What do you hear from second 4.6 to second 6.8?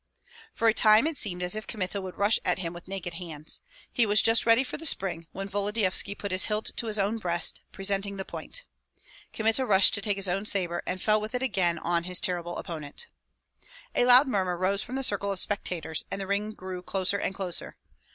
for the spring, when Volodyovski put his hilt